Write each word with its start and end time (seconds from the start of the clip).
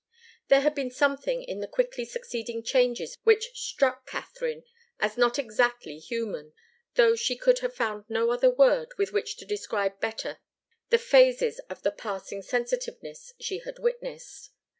There 0.47 0.61
had 0.61 0.73
been 0.73 0.89
something 0.89 1.43
in 1.43 1.59
the 1.59 1.67
quickly 1.67 2.05
succeeding 2.05 2.63
changes 2.63 3.19
which 3.23 3.51
struck 3.53 4.07
Katharine 4.09 4.63
as 4.99 5.15
not 5.15 5.37
exactly 5.37 5.99
human, 5.99 6.53
though 6.95 7.15
she 7.15 7.35
could 7.35 7.59
have 7.59 7.75
found 7.75 8.05
no 8.09 8.31
other 8.31 8.49
word 8.49 8.93
with 8.97 9.13
which 9.13 9.37
to 9.37 9.45
describe 9.45 9.99
better 9.99 10.39
the 10.89 10.97
phases 10.97 11.59
of 11.69 11.83
the 11.83 11.91
passing 11.91 12.41
sensitiveness 12.41 13.33
she 13.39 13.59
had 13.59 13.77
witnessed. 13.77 14.49